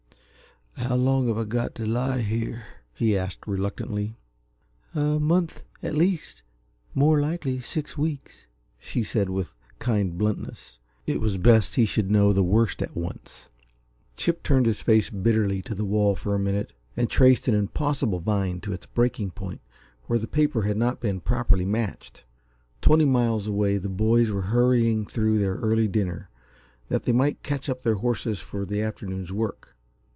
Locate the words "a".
4.95-5.19, 16.33-16.39